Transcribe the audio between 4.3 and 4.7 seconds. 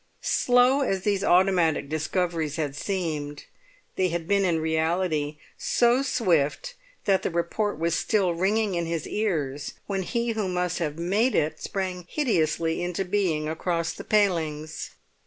in